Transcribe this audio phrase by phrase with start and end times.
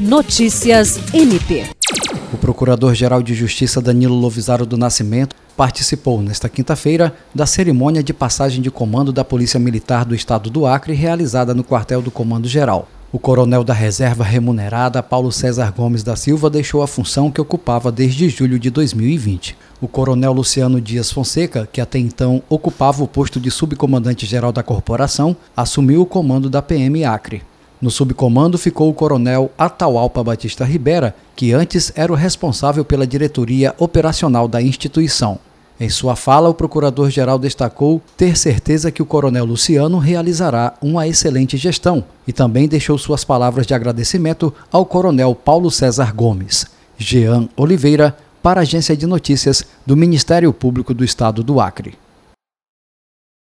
[0.00, 1.66] Notícias MP.
[2.32, 8.62] O Procurador-Geral de Justiça Danilo Lovisaro do Nascimento participou nesta quinta-feira da cerimônia de passagem
[8.62, 12.88] de comando da Polícia Militar do Estado do Acre realizada no quartel do Comando Geral.
[13.12, 17.92] O coronel da reserva remunerada, Paulo César Gomes da Silva, deixou a função que ocupava
[17.92, 19.54] desde julho de 2020.
[19.82, 25.36] O coronel Luciano Dias Fonseca, que até então ocupava o posto de subcomandante-geral da corporação,
[25.54, 27.42] assumiu o comando da PM Acre.
[27.80, 33.74] No subcomando ficou o coronel Atahualpa Batista Ribera, que antes era o responsável pela diretoria
[33.78, 35.38] operacional da instituição.
[35.80, 41.56] Em sua fala, o procurador-geral destacou ter certeza que o coronel Luciano realizará uma excelente
[41.56, 46.66] gestão e também deixou suas palavras de agradecimento ao coronel Paulo César Gomes.
[46.98, 51.94] Jean Oliveira, para a Agência de Notícias do Ministério Público do Estado do Acre.